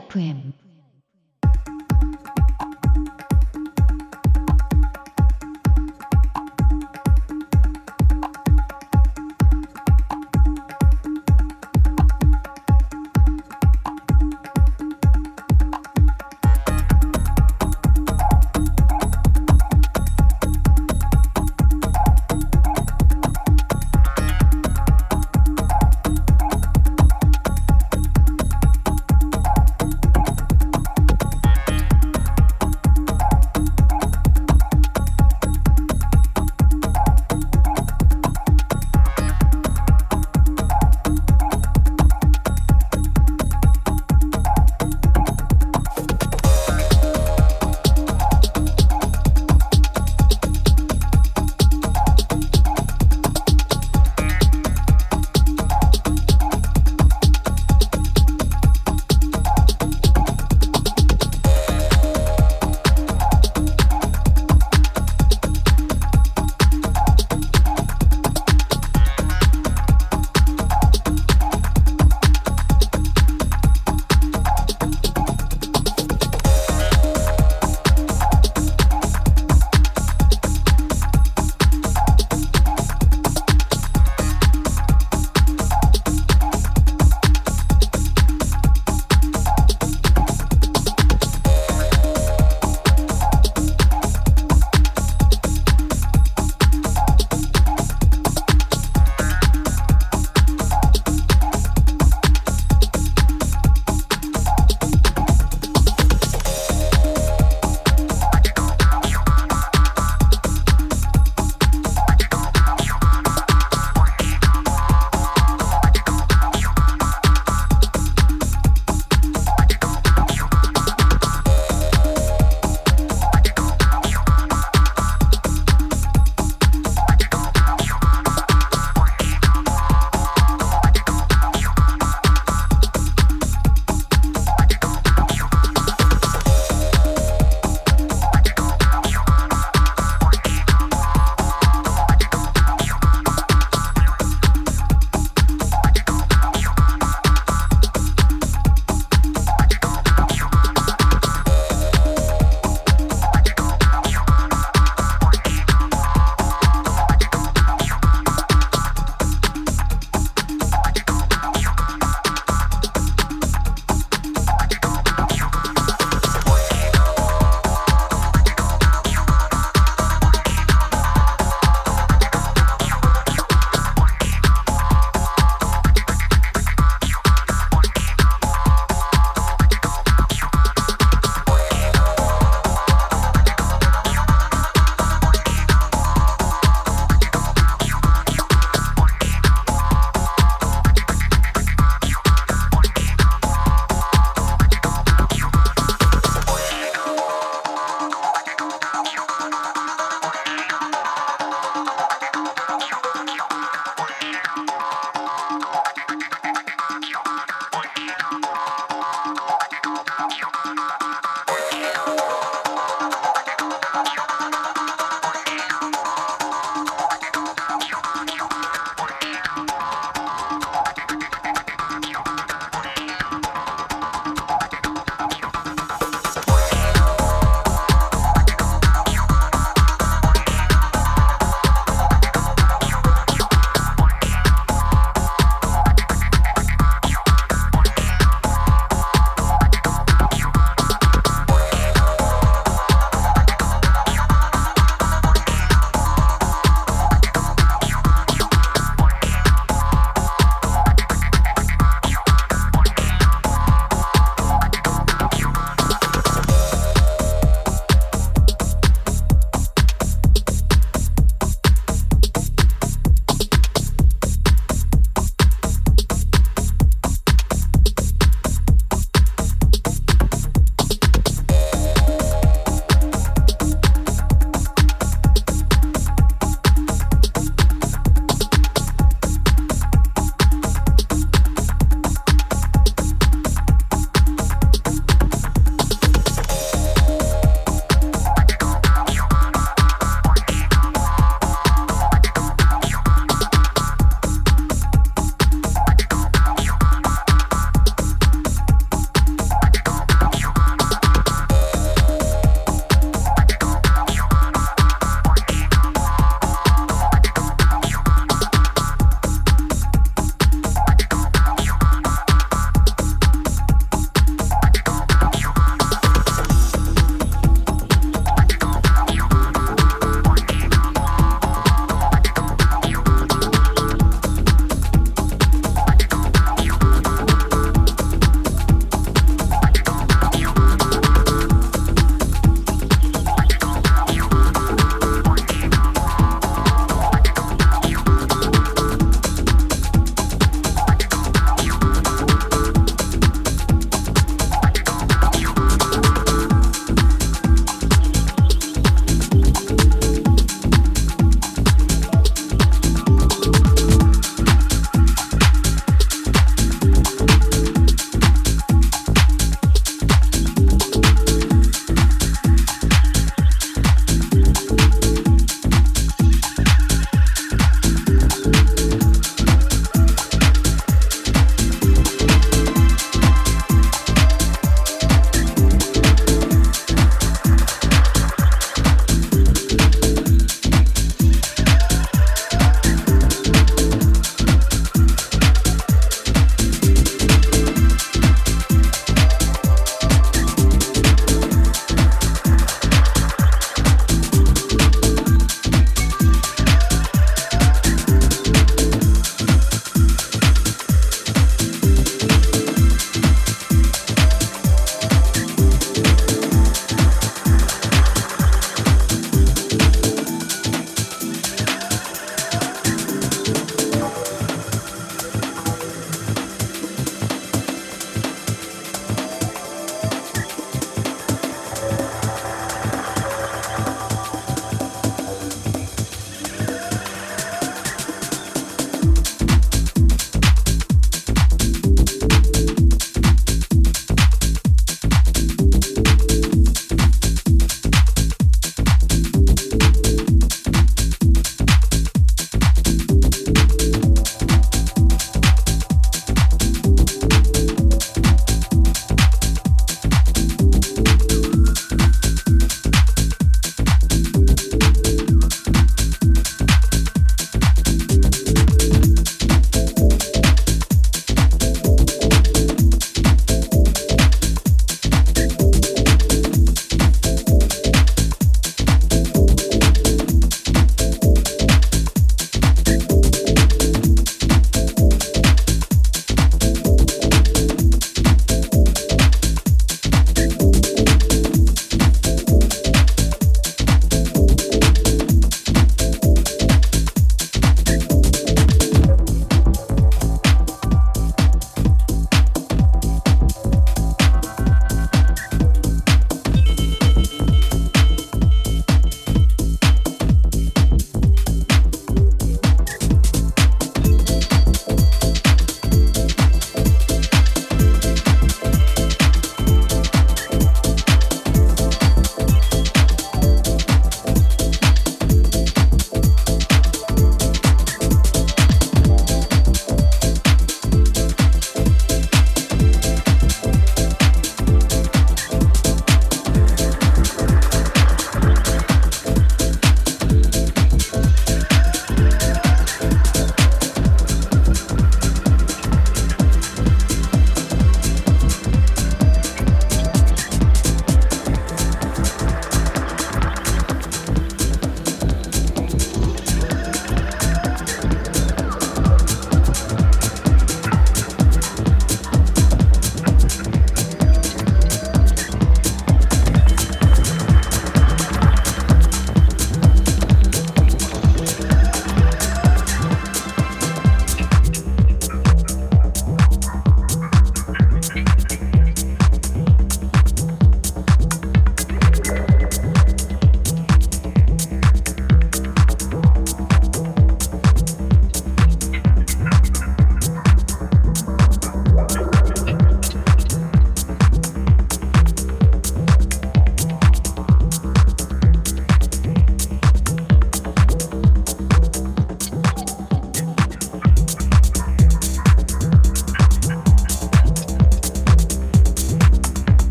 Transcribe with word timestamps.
FM 0.00 0.63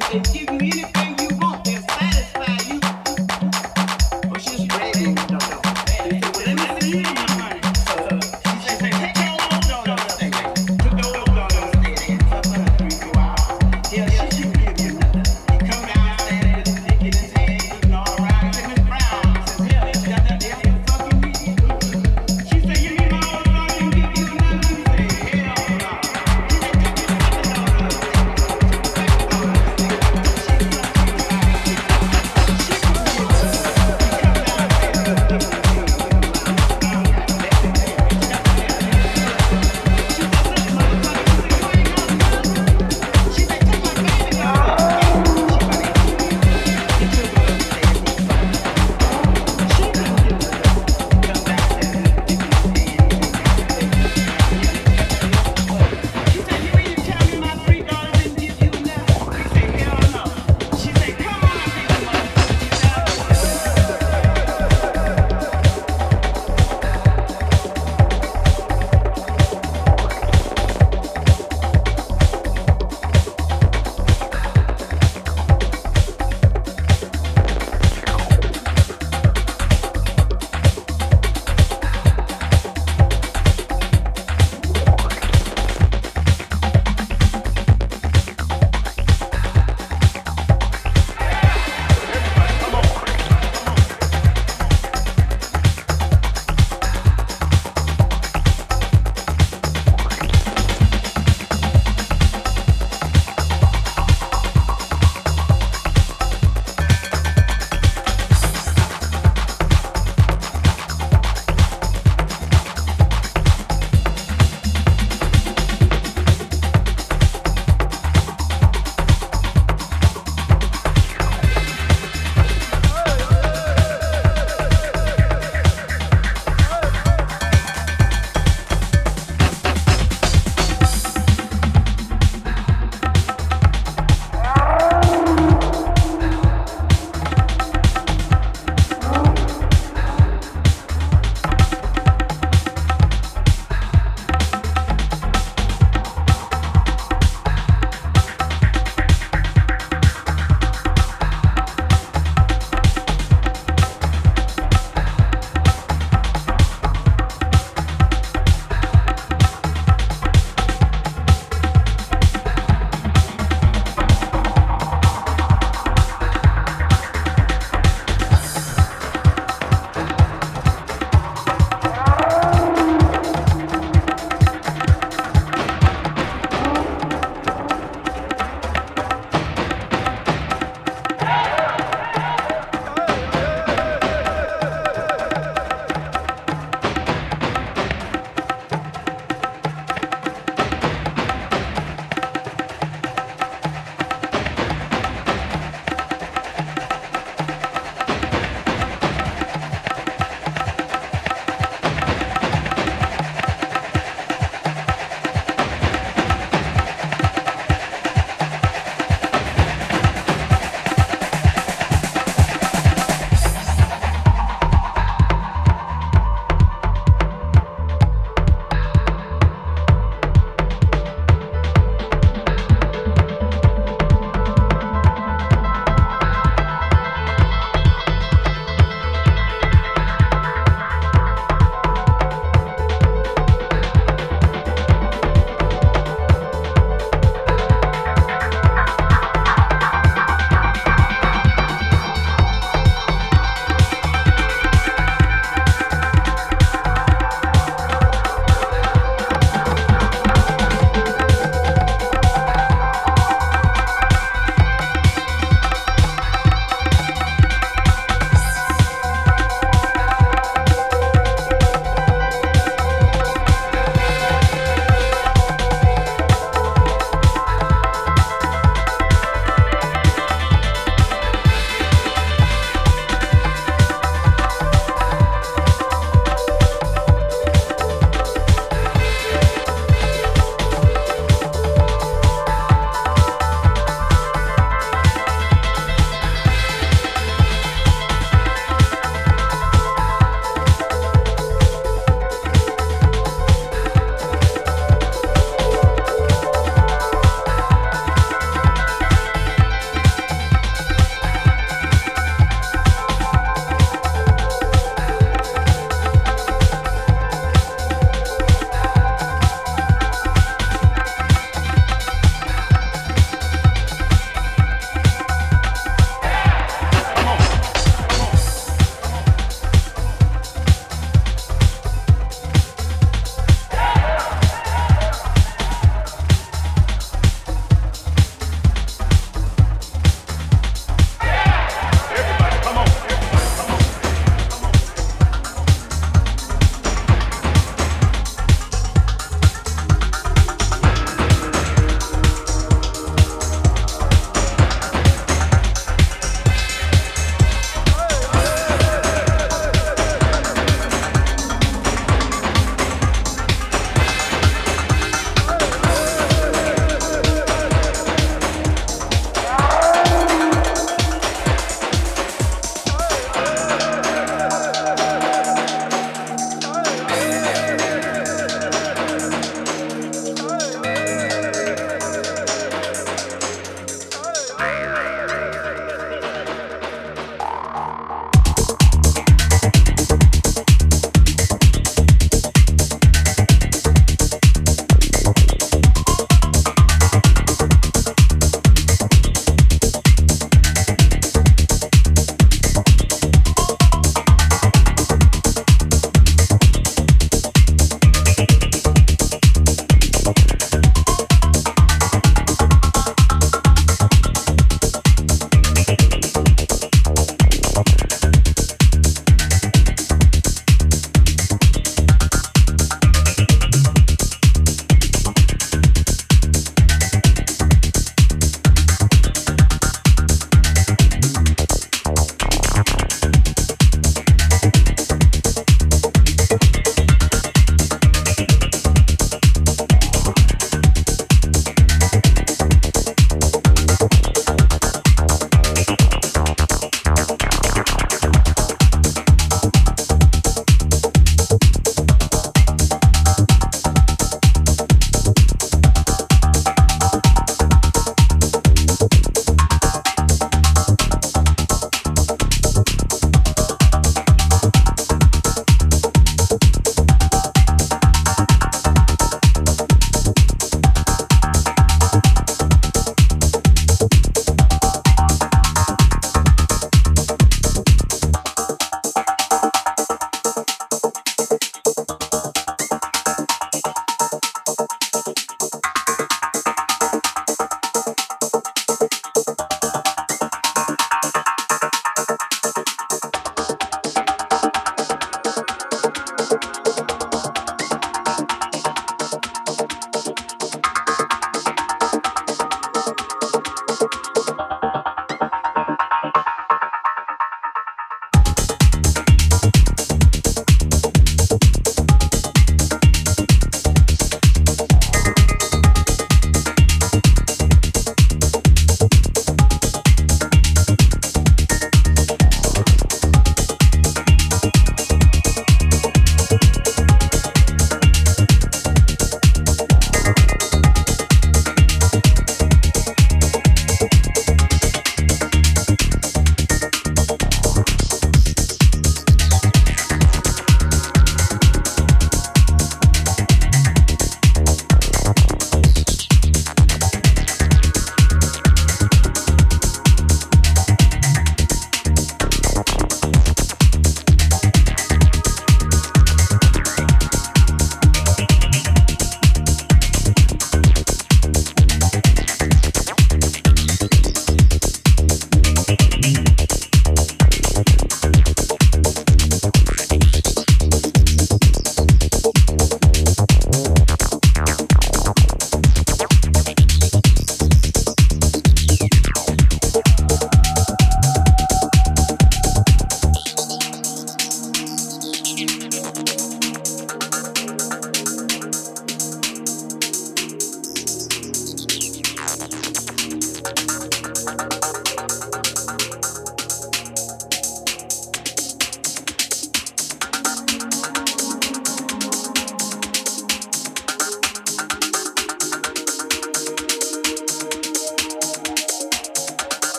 Thank 0.00 0.26
if 0.28 0.34
you 0.34 0.43